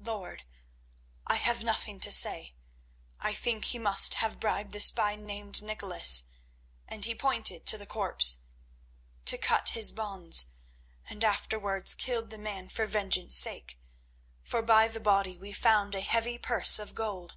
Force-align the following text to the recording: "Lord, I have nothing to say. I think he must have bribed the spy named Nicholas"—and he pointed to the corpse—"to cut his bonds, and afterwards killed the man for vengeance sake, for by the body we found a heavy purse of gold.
"Lord, 0.00 0.44
I 1.26 1.36
have 1.36 1.62
nothing 1.62 2.00
to 2.00 2.10
say. 2.10 2.54
I 3.20 3.34
think 3.34 3.66
he 3.66 3.78
must 3.78 4.14
have 4.14 4.40
bribed 4.40 4.72
the 4.72 4.80
spy 4.80 5.16
named 5.16 5.60
Nicholas"—and 5.60 7.04
he 7.04 7.14
pointed 7.14 7.66
to 7.66 7.76
the 7.76 7.84
corpse—"to 7.84 9.36
cut 9.36 9.68
his 9.76 9.92
bonds, 9.92 10.46
and 11.10 11.22
afterwards 11.22 11.94
killed 11.94 12.30
the 12.30 12.38
man 12.38 12.70
for 12.70 12.86
vengeance 12.86 13.36
sake, 13.36 13.78
for 14.42 14.62
by 14.62 14.88
the 14.88 14.98
body 14.98 15.36
we 15.36 15.52
found 15.52 15.94
a 15.94 16.00
heavy 16.00 16.38
purse 16.38 16.78
of 16.78 16.94
gold. 16.94 17.36